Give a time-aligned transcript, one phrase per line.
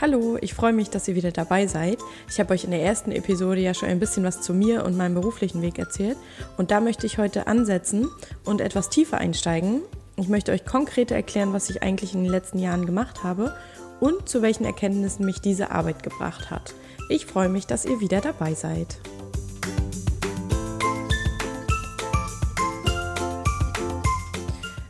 [0.00, 1.98] Hallo, ich freue mich, dass ihr wieder dabei seid.
[2.26, 4.96] Ich habe euch in der ersten Episode ja schon ein bisschen was zu mir und
[4.96, 6.16] meinem beruflichen Weg erzählt
[6.56, 8.08] und da möchte ich heute ansetzen
[8.46, 9.82] und etwas tiefer einsteigen.
[10.16, 13.54] Ich möchte euch konkret erklären, was ich eigentlich in den letzten Jahren gemacht habe
[14.00, 16.72] und zu welchen Erkenntnissen mich diese Arbeit gebracht hat.
[17.10, 18.96] Ich freue mich, dass ihr wieder dabei seid.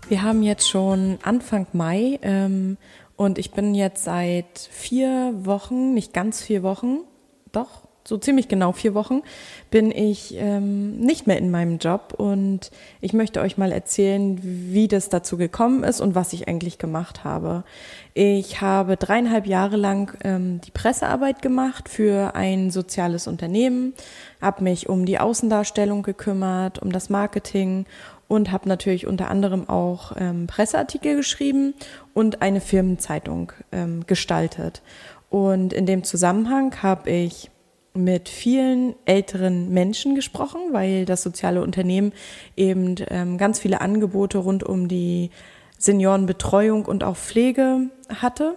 [0.09, 2.19] Wir haben jetzt schon Anfang Mai.
[2.23, 2.77] Ähm,
[3.21, 7.01] und ich bin jetzt seit vier Wochen, nicht ganz vier Wochen,
[7.52, 9.20] doch, so ziemlich genau vier Wochen,
[9.70, 12.14] bin ich ähm, nicht mehr in meinem Job.
[12.16, 12.70] Und
[13.02, 17.23] ich möchte euch mal erzählen, wie das dazu gekommen ist und was ich eigentlich gemacht
[17.23, 17.62] habe.
[18.14, 23.92] Ich habe dreieinhalb Jahre lang ähm, die Pressearbeit gemacht für ein soziales Unternehmen,
[24.41, 27.84] habe mich um die Außendarstellung gekümmert, um das Marketing
[28.30, 31.75] und habe natürlich unter anderem auch ähm, Presseartikel geschrieben
[32.15, 34.83] und eine Firmenzeitung ähm, gestaltet.
[35.30, 37.51] Und in dem Zusammenhang habe ich
[37.92, 42.12] mit vielen älteren Menschen gesprochen, weil das soziale Unternehmen
[42.56, 45.31] eben ähm, ganz viele Angebote rund um die
[45.78, 48.56] Seniorenbetreuung und auch Pflege hatte.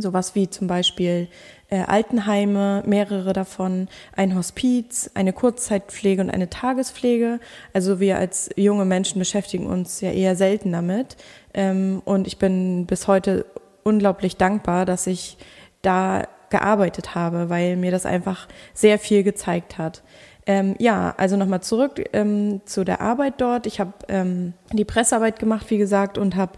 [0.00, 1.28] Sowas wie zum Beispiel
[1.70, 7.40] äh, Altenheime, mehrere davon, ein Hospiz, eine Kurzzeitpflege und eine Tagespflege.
[7.72, 11.16] Also wir als junge Menschen beschäftigen uns ja eher selten damit.
[11.54, 13.46] Ähm, und ich bin bis heute
[13.82, 15.38] unglaublich dankbar, dass ich
[15.82, 20.02] da gearbeitet habe, weil mir das einfach sehr viel gezeigt hat.
[20.46, 23.66] Ähm, ja, also nochmal zurück ähm, zu der Arbeit dort.
[23.66, 26.52] Ich habe ähm, die Pressearbeit gemacht, wie gesagt, und habe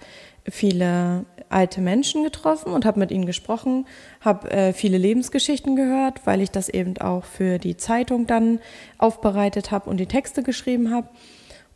[0.49, 3.87] viele alte Menschen getroffen und habe mit ihnen gesprochen,
[4.21, 8.59] habe äh, viele Lebensgeschichten gehört, weil ich das eben auch für die Zeitung dann
[8.99, 11.09] aufbereitet habe und die Texte geschrieben habe.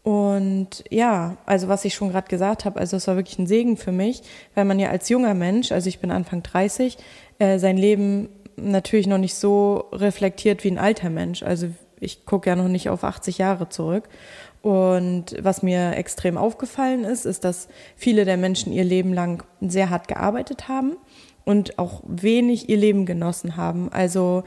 [0.03, 3.77] Und ja, also was ich schon gerade gesagt habe, also es war wirklich ein Segen
[3.77, 4.23] für mich,
[4.55, 6.97] weil man ja als junger Mensch, also ich bin Anfang 30,
[7.39, 11.43] äh, sein Leben natürlich noch nicht so reflektiert wie ein alter Mensch.
[11.43, 11.69] Also
[12.01, 14.09] ich gucke ja noch nicht auf 80 Jahre zurück.
[14.63, 19.91] Und was mir extrem aufgefallen ist, ist, dass viele der Menschen ihr Leben lang sehr
[19.91, 20.97] hart gearbeitet haben
[21.45, 23.93] und auch wenig ihr Leben genossen haben.
[23.93, 24.43] Also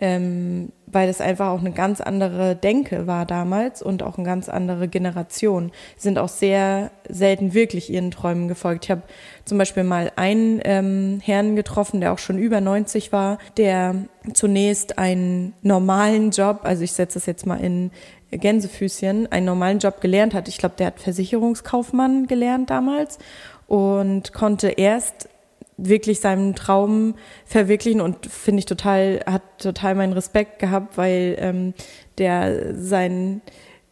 [0.00, 4.48] ähm, weil das einfach auch eine ganz andere Denke war damals und auch eine ganz
[4.48, 5.70] andere Generation.
[5.96, 8.86] Sie sind auch sehr selten wirklich ihren Träumen gefolgt.
[8.86, 9.02] Ich habe
[9.44, 13.94] zum Beispiel mal einen ähm, Herrn getroffen, der auch schon über 90 war, der
[14.32, 17.90] zunächst einen normalen Job, also ich setze das jetzt mal in
[18.30, 20.48] Gänsefüßchen, einen normalen Job gelernt hat.
[20.48, 23.18] Ich glaube, der hat Versicherungskaufmann gelernt damals
[23.66, 25.28] und konnte erst
[25.82, 27.14] wirklich seinen Traum
[27.44, 31.74] verwirklichen und finde ich total, hat total meinen Respekt gehabt, weil ähm,
[32.18, 33.40] der sein,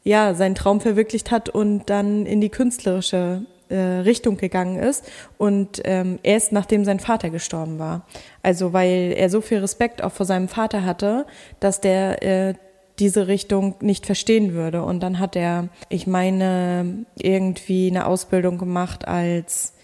[0.04, 5.04] ja, seinen Traum verwirklicht hat und dann in die künstlerische äh, Richtung gegangen ist
[5.37, 8.06] und ähm, erst nachdem sein Vater gestorben war.
[8.43, 11.27] Also weil er so viel Respekt auch vor seinem Vater hatte,
[11.60, 12.54] dass der äh,
[12.98, 14.82] diese Richtung nicht verstehen würde.
[14.82, 19.75] Und dann hat er, ich meine, irgendwie eine Ausbildung gemacht als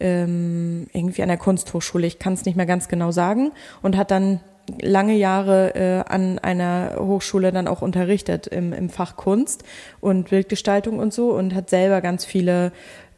[0.00, 3.52] ähm, irgendwie an der Kunsthochschule, ich kann es nicht mehr ganz genau sagen,
[3.82, 4.40] und hat dann
[4.80, 9.64] lange Jahre äh, an einer Hochschule dann auch unterrichtet im, im Fach Kunst
[10.00, 12.72] und Bildgestaltung und so und hat selber ganz viele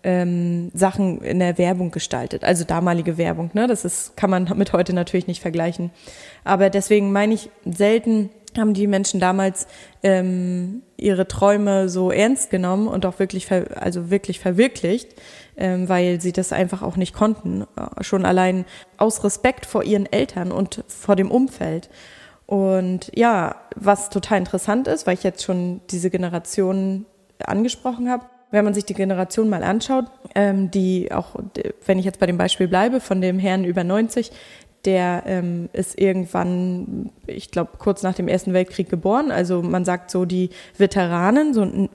[0.05, 3.51] ähm, Sachen in der Werbung gestaltet, also damalige Werbung.
[3.55, 3.67] Ne?
[3.67, 5.91] Das ist, kann man mit heute natürlich nicht vergleichen.
[6.45, 9.67] Aber deswegen meine ich selten haben die Menschen damals
[10.03, 15.09] ähm, ihre Träume so ernst genommen und auch wirklich, also wirklich verwirklicht,
[15.57, 17.63] ähm, weil sie das einfach auch nicht konnten.
[17.77, 18.65] Äh, schon allein
[18.97, 21.89] aus Respekt vor ihren Eltern und vor dem Umfeld.
[22.47, 27.07] Und ja, was total interessant ist, weil ich jetzt schon diese Generation
[27.39, 30.05] angesprochen habe, wenn man sich die Generation mal anschaut,
[30.35, 31.35] ähm, die auch,
[31.87, 34.31] wenn ich jetzt bei dem Beispiel bleibe, von dem Herrn über 90,
[34.85, 39.31] der ähm, ist irgendwann, ich glaube, kurz nach dem Ersten Weltkrieg geboren.
[39.31, 41.89] Also man sagt so, die Veteranen, so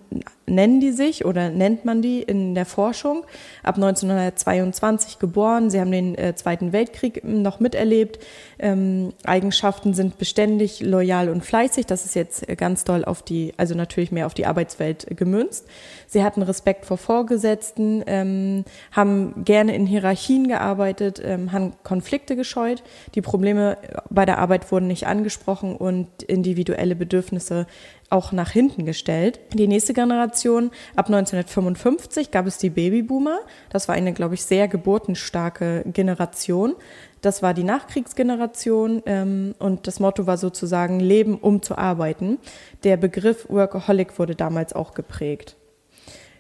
[0.45, 3.23] nennen die sich oder nennt man die in der Forschung,
[3.63, 5.69] ab 1922 geboren.
[5.69, 8.19] Sie haben den äh, Zweiten Weltkrieg noch miterlebt.
[8.57, 11.85] Ähm, Eigenschaften sind beständig, loyal und fleißig.
[11.85, 15.67] Das ist jetzt ganz doll auf die, also natürlich mehr auf die Arbeitswelt gemünzt.
[16.07, 18.63] Sie hatten Respekt vor Vorgesetzten, ähm,
[18.93, 22.76] haben gerne in Hierarchien gearbeitet, ähm, haben Konflikte gescheut.
[23.15, 23.77] Die Probleme
[24.09, 27.67] bei der Arbeit wurden nicht angesprochen und individuelle Bedürfnisse
[28.09, 29.39] auch nach hinten gestellt.
[29.53, 33.39] Die nächste Generation, ab 1955 gab es die Babyboomer.
[33.69, 36.75] Das war eine, glaube ich, sehr geburtenstarke Generation.
[37.21, 42.37] Das war die Nachkriegsgeneration ähm, und das Motto war sozusagen Leben, um zu arbeiten.
[42.83, 45.57] Der Begriff Workaholic wurde damals auch geprägt.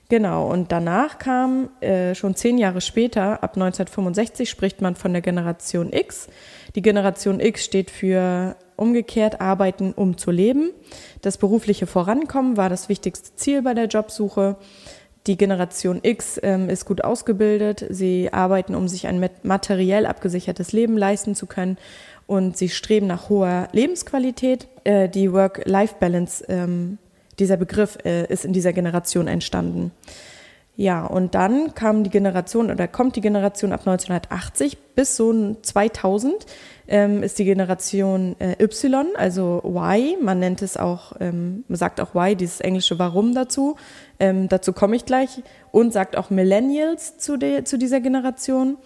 [0.09, 5.21] Genau, und danach kam äh, schon zehn Jahre später, ab 1965, spricht man von der
[5.21, 6.29] Generation X.
[6.75, 10.71] Die Generation X steht für umgekehrt arbeiten, um zu leben.
[11.21, 14.55] Das berufliche Vorankommen war das wichtigste Ziel bei der Jobsuche.
[15.25, 17.85] Die Generation X ähm, ist gut ausgebildet.
[17.89, 21.77] Sie arbeiten, um sich ein materiell abgesichertes Leben leisten zu können.
[22.27, 24.69] Und sie streben nach hoher Lebensqualität.
[24.85, 26.97] Äh, die Work-Life-Balance ähm,
[27.39, 29.91] dieser Begriff äh, ist in dieser Generation entstanden.
[30.75, 36.45] Ja, und dann kam die Generation oder kommt die Generation ab 1980 bis so 2000
[36.87, 40.23] ähm, ist die Generation äh, Y, also Y.
[40.23, 43.75] Man nennt es auch, ähm, man sagt auch Y, dieses englische Warum dazu.
[44.19, 45.41] Ähm, dazu komme ich gleich.
[45.71, 48.77] Und sagt auch Millennials zu, de, zu dieser Generation.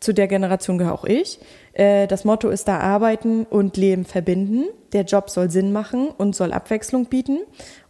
[0.00, 1.38] Zu der Generation gehöre auch ich.
[1.72, 4.64] Äh, das Motto ist da Arbeiten und Leben verbinden.
[4.92, 7.40] Der Job soll Sinn machen und soll Abwechslung bieten.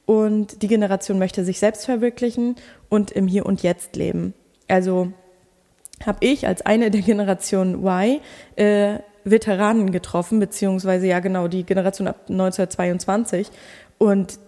[0.07, 2.55] Und die Generation möchte sich selbst verwirklichen
[2.89, 4.35] und im Hier und Jetzt leben.
[4.69, 5.13] Also
[6.05, 8.21] habe ich als eine der Generation Y
[8.57, 13.49] äh, Veteranen getroffen, beziehungsweise ja genau die Generation ab 1922.
[13.99, 14.39] Und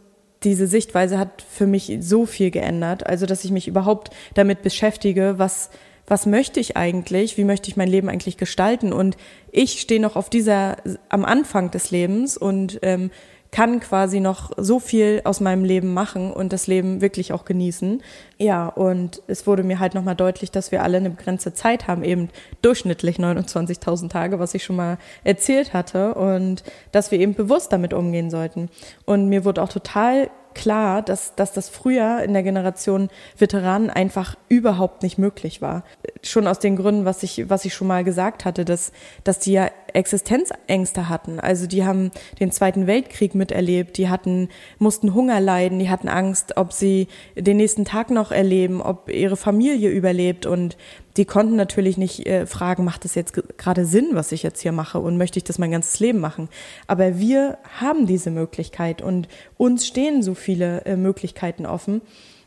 [0.44, 5.34] diese Sichtweise hat für mich so viel geändert, also dass ich mich überhaupt damit beschäftige,
[5.38, 5.70] was
[6.10, 9.18] was möchte ich eigentlich, wie möchte ich mein Leben eigentlich gestalten und
[9.52, 10.78] ich stehe noch auf dieser
[11.10, 13.10] am Anfang des Lebens und ähm,
[13.50, 18.02] kann quasi noch so viel aus meinem Leben machen und das Leben wirklich auch genießen.
[18.36, 22.04] Ja, und es wurde mir halt nochmal deutlich, dass wir alle eine begrenzte Zeit haben,
[22.04, 22.28] eben
[22.62, 26.62] durchschnittlich 29.000 Tage, was ich schon mal erzählt hatte und
[26.92, 28.68] dass wir eben bewusst damit umgehen sollten.
[29.06, 34.34] Und mir wurde auch total klar, dass, dass das früher in der Generation Veteranen einfach
[34.48, 35.84] überhaupt nicht möglich war.
[36.24, 38.90] Schon aus den Gründen, was ich, was ich schon mal gesagt hatte, dass,
[39.22, 41.38] dass die ja Existenzängste hatten.
[41.38, 42.10] Also die haben
[42.40, 47.06] den Zweiten Weltkrieg miterlebt, die hatten, mussten Hunger leiden, die hatten Angst, ob sie
[47.36, 50.76] den nächsten Tag noch erleben, ob ihre Familie überlebt und
[51.18, 54.72] die konnten natürlich nicht äh, fragen, macht es jetzt gerade Sinn, was ich jetzt hier
[54.72, 56.48] mache und möchte ich das mein ganzes Leben machen.
[56.86, 62.00] Aber wir haben diese Möglichkeit und uns stehen so viele äh, Möglichkeiten offen.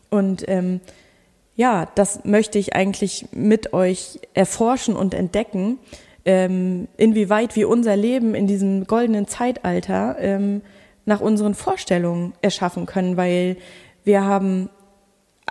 [0.10, 0.80] Und ähm,
[1.58, 5.78] ja, das möchte ich eigentlich mit euch erforschen und entdecken,
[6.24, 10.62] ähm, inwieweit wir unser Leben in diesem goldenen Zeitalter ähm,
[11.06, 13.58] nach unseren Vorstellungen erschaffen können, weil
[14.06, 14.70] wir haben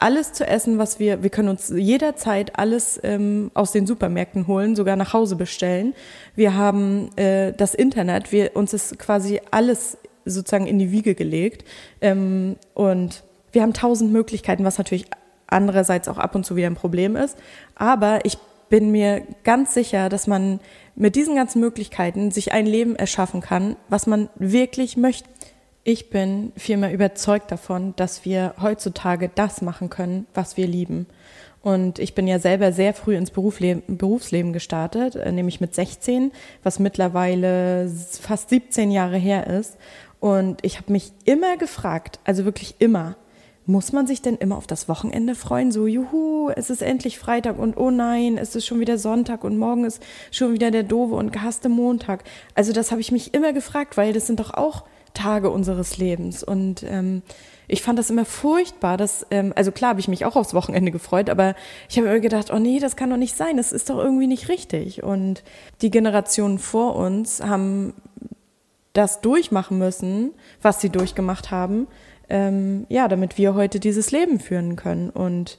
[0.00, 4.74] alles zu essen, was wir, wir können uns jederzeit alles ähm, aus den Supermärkten holen,
[4.74, 5.94] sogar nach Hause bestellen.
[6.34, 11.66] Wir haben äh, das Internet, wir, uns ist quasi alles sozusagen in die Wiege gelegt.
[12.00, 15.06] Ähm, und wir haben tausend Möglichkeiten, was natürlich
[15.46, 17.36] andererseits auch ab und zu wieder ein Problem ist.
[17.74, 18.38] Aber ich
[18.68, 20.60] bin mir ganz sicher, dass man
[20.94, 25.28] mit diesen ganzen Möglichkeiten sich ein Leben erschaffen kann, was man wirklich möchte.
[25.82, 31.06] Ich bin vielmehr überzeugt davon, dass wir heutzutage das machen können, was wir lieben.
[31.62, 36.32] Und ich bin ja selber sehr früh ins Berufsleben, gestartet, äh, nämlich mit 16,
[36.62, 37.90] was mittlerweile
[38.20, 39.76] fast 17 Jahre her ist.
[40.20, 43.16] Und ich habe mich immer gefragt, also wirklich immer,
[43.66, 45.70] muss man sich denn immer auf das Wochenende freuen?
[45.70, 49.58] So, juhu, es ist endlich Freitag und oh nein, es ist schon wieder Sonntag und
[49.58, 52.24] morgen ist schon wieder der doofe und gehasste Montag.
[52.54, 54.84] Also das habe ich mich immer gefragt, weil das sind doch auch
[55.14, 56.42] Tage unseres Lebens.
[56.42, 57.22] Und ähm,
[57.68, 60.90] ich fand das immer furchtbar, dass, ähm, also klar habe ich mich auch aufs Wochenende
[60.90, 61.54] gefreut, aber
[61.88, 64.26] ich habe immer gedacht, oh nee, das kann doch nicht sein, das ist doch irgendwie
[64.26, 65.02] nicht richtig.
[65.02, 65.42] Und
[65.80, 67.94] die Generationen vor uns haben
[68.92, 70.32] das durchmachen müssen,
[70.62, 71.86] was sie durchgemacht haben,
[72.28, 75.10] ähm, ja, damit wir heute dieses Leben führen können.
[75.10, 75.58] Und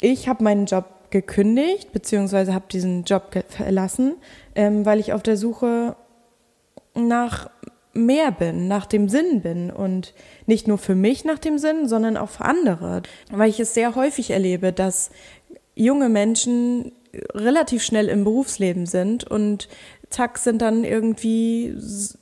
[0.00, 4.16] ich habe meinen Job gekündigt, beziehungsweise habe diesen Job verlassen,
[4.54, 5.96] ähm, weil ich auf der Suche
[6.94, 7.50] nach
[7.96, 10.14] mehr bin, nach dem Sinn bin und
[10.46, 13.02] nicht nur für mich nach dem Sinn, sondern auch für andere.
[13.30, 15.10] Weil ich es sehr häufig erlebe, dass
[15.74, 16.92] junge Menschen
[17.34, 19.68] relativ schnell im Berufsleben sind und
[20.10, 21.76] zack sind dann irgendwie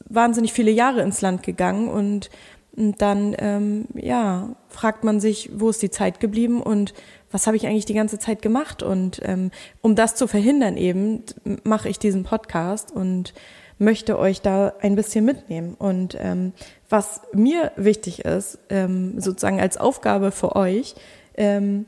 [0.08, 2.30] wahnsinnig viele Jahre ins Land gegangen und,
[2.76, 6.94] und dann ähm, ja fragt man sich, wo ist die Zeit geblieben und
[7.30, 9.50] was habe ich eigentlich die ganze Zeit gemacht und ähm,
[9.82, 11.24] um das zu verhindern eben
[11.64, 13.34] mache ich diesen Podcast und
[13.78, 15.74] möchte euch da ein bisschen mitnehmen.
[15.74, 16.52] Und ähm,
[16.88, 20.94] was mir wichtig ist, ähm, sozusagen als Aufgabe für euch,
[21.36, 21.86] ähm,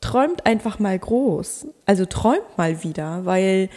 [0.00, 1.66] träumt einfach mal groß.
[1.86, 3.68] Also träumt mal wieder, weil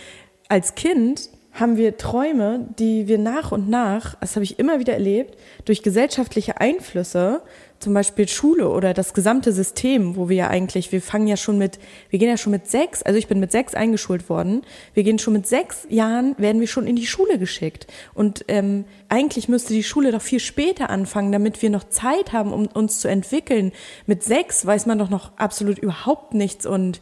[0.48, 4.94] als Kind haben wir Träume, die wir nach und nach, das habe ich immer wieder
[4.94, 7.42] erlebt, durch gesellschaftliche Einflüsse
[7.82, 11.58] zum Beispiel Schule oder das gesamte System, wo wir ja eigentlich, wir fangen ja schon
[11.58, 15.04] mit, wir gehen ja schon mit sechs, also ich bin mit sechs eingeschult worden, wir
[15.04, 17.88] gehen schon mit sechs Jahren, werden wir schon in die Schule geschickt.
[18.14, 22.54] Und ähm, eigentlich müsste die Schule doch viel später anfangen, damit wir noch Zeit haben,
[22.54, 23.72] um uns zu entwickeln.
[24.06, 27.02] Mit sechs weiß man doch noch absolut überhaupt nichts und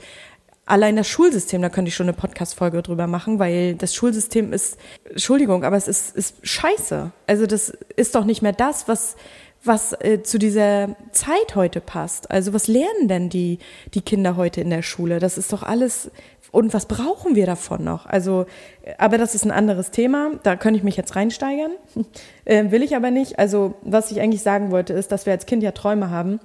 [0.69, 4.77] allein das Schulsystem, da könnte ich schon eine Podcast-Folge drüber machen, weil das Schulsystem ist,
[5.09, 7.11] Entschuldigung, aber es ist, ist scheiße.
[7.27, 9.15] Also das ist doch nicht mehr das, was
[9.63, 12.31] was äh, zu dieser Zeit heute passt.
[12.31, 13.59] Also was lernen denn die,
[13.93, 15.19] die Kinder heute in der Schule?
[15.19, 16.11] Das ist doch alles.
[16.51, 18.05] Und was brauchen wir davon noch?
[18.05, 18.45] Also,
[18.83, 20.31] äh, aber das ist ein anderes Thema.
[20.43, 21.71] Da könnte ich mich jetzt reinsteigern.
[22.45, 23.37] äh, will ich aber nicht.
[23.37, 26.39] Also, was ich eigentlich sagen wollte, ist, dass wir als Kind ja Träume haben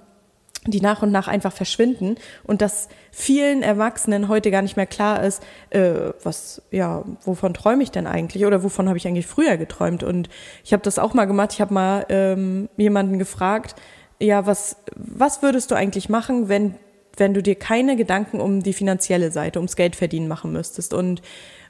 [0.66, 5.22] die nach und nach einfach verschwinden und dass vielen Erwachsenen heute gar nicht mehr klar
[5.22, 9.56] ist, äh, was, ja, wovon träume ich denn eigentlich oder wovon habe ich eigentlich früher
[9.56, 10.02] geträumt?
[10.02, 10.28] Und
[10.64, 11.52] ich habe das auch mal gemacht.
[11.52, 13.74] Ich habe mal ähm, jemanden gefragt,
[14.20, 16.76] ja, was, was würdest du eigentlich machen, wenn,
[17.16, 20.94] wenn du dir keine Gedanken um die finanzielle Seite, ums Geld verdienen machen müsstest?
[20.94, 21.20] Und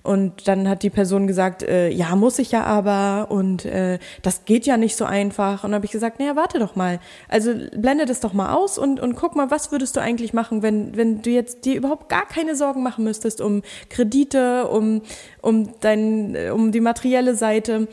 [0.05, 4.45] und dann hat die Person gesagt, äh, ja, muss ich ja aber und äh, das
[4.45, 5.65] geht ja nicht so einfach.
[5.65, 7.01] Und habe ich gesagt, naja, warte doch mal.
[7.27, 10.63] Also blende das doch mal aus und, und guck mal, was würdest du eigentlich machen,
[10.63, 15.01] wenn, wenn du jetzt dir überhaupt gar keine Sorgen machen müsstest um Kredite, um,
[15.41, 17.89] um, dein, um die materielle Seite.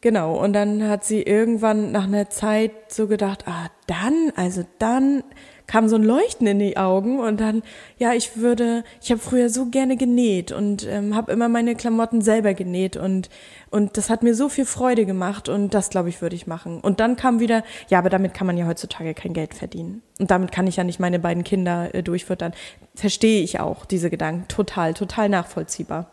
[0.00, 5.22] Genau, und dann hat sie irgendwann nach einer Zeit so gedacht, ah, dann, also dann
[5.66, 7.62] kam so ein Leuchten in die Augen und dann,
[7.98, 12.22] ja, ich würde, ich habe früher so gerne genäht und ähm, habe immer meine Klamotten
[12.22, 13.28] selber genäht und
[13.70, 16.80] und das hat mir so viel Freude gemacht und das, glaube ich, würde ich machen.
[16.80, 20.02] Und dann kam wieder, ja, aber damit kann man ja heutzutage kein Geld verdienen.
[20.18, 22.54] Und damit kann ich ja nicht meine beiden Kinder äh, durchfüttern.
[22.94, 26.10] Verstehe ich auch diese Gedanken total, total nachvollziehbar.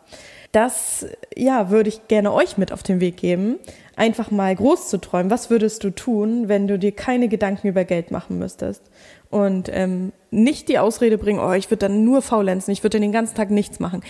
[0.52, 3.56] Das, ja, würde ich gerne euch mit auf den Weg geben
[3.96, 5.30] einfach mal groß zu träumen.
[5.30, 8.82] Was würdest du tun, wenn du dir keine Gedanken über Geld machen müsstest?
[9.30, 13.12] Und ähm, nicht die Ausrede bringen, oh, ich würde dann nur faulenzen, ich würde den
[13.12, 14.02] ganzen Tag nichts machen.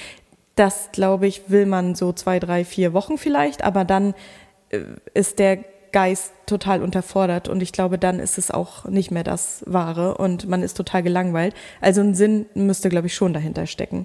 [0.54, 4.14] Das, glaube ich, will man so zwei, drei, vier Wochen vielleicht, aber dann
[4.70, 4.80] äh,
[5.14, 5.58] ist der
[5.92, 10.48] Geist total unterfordert und ich glaube, dann ist es auch nicht mehr das Wahre und
[10.48, 11.54] man ist total gelangweilt.
[11.80, 14.04] Also ein Sinn müsste, glaube ich, schon dahinter stecken.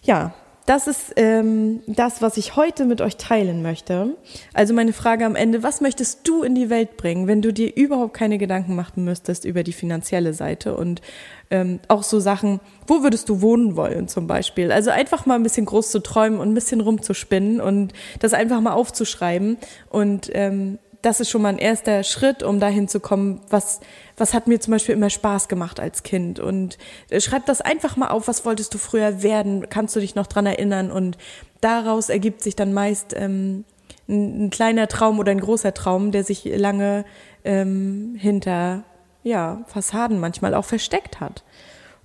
[0.00, 0.32] Ja,
[0.70, 4.14] das ist ähm, das, was ich heute mit euch teilen möchte.
[4.54, 7.76] Also meine Frage am Ende, was möchtest du in die Welt bringen, wenn du dir
[7.76, 11.02] überhaupt keine Gedanken machen müsstest über die finanzielle Seite und
[11.50, 14.70] ähm, auch so Sachen, wo würdest du wohnen wollen zum Beispiel?
[14.70, 18.60] Also einfach mal ein bisschen groß zu träumen und ein bisschen rumzuspinnen und das einfach
[18.60, 19.58] mal aufzuschreiben
[19.88, 23.80] und ähm, das ist schon mal ein erster Schritt, um dahin zu kommen, was,
[24.20, 26.38] was hat mir zum Beispiel immer Spaß gemacht als Kind.
[26.38, 30.14] Und äh, schreib das einfach mal auf, was wolltest du früher werden, kannst du dich
[30.14, 30.90] noch dran erinnern?
[30.92, 31.16] Und
[31.60, 33.64] daraus ergibt sich dann meist ähm,
[34.08, 37.04] ein, ein kleiner Traum oder ein großer Traum, der sich lange
[37.44, 38.84] ähm, hinter
[39.22, 41.42] ja, Fassaden manchmal auch versteckt hat.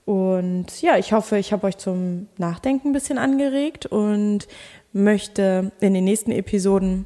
[0.05, 4.47] Und ja, ich hoffe, ich habe euch zum Nachdenken ein bisschen angeregt und
[4.93, 7.05] möchte in den nächsten Episoden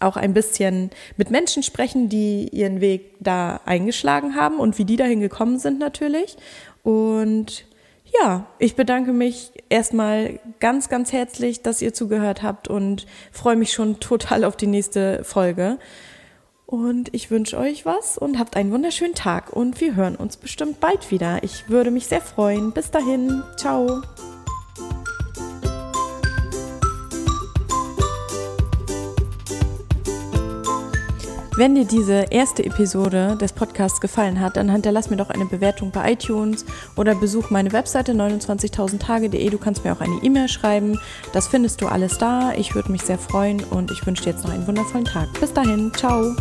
[0.00, 4.96] auch ein bisschen mit Menschen sprechen, die ihren Weg da eingeschlagen haben und wie die
[4.96, 6.36] dahin gekommen sind natürlich.
[6.82, 7.64] Und
[8.20, 13.72] ja, ich bedanke mich erstmal ganz, ganz herzlich, dass ihr zugehört habt und freue mich
[13.72, 15.78] schon total auf die nächste Folge.
[16.66, 20.80] Und ich wünsche euch was und habt einen wunderschönen Tag und wir hören uns bestimmt
[20.80, 21.42] bald wieder.
[21.42, 22.72] Ich würde mich sehr freuen.
[22.72, 23.42] Bis dahin.
[23.56, 24.02] Ciao.
[31.58, 35.90] Wenn dir diese erste Episode des Podcasts gefallen hat, dann hinterlass mir doch eine Bewertung
[35.90, 39.50] bei iTunes oder besuch meine Webseite 29.000tage.de.
[39.50, 41.00] Du kannst mir auch eine E-Mail schreiben.
[41.32, 42.52] Das findest du alles da.
[42.56, 45.26] Ich würde mich sehr freuen und ich wünsche dir jetzt noch einen wundervollen Tag.
[45.40, 46.32] Bis dahin, ciao.